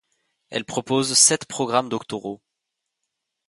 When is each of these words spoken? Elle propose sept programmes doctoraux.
Elle 0.49 0.65
propose 0.65 1.13
sept 1.13 1.45
programmes 1.45 1.87
doctoraux. 1.87 2.41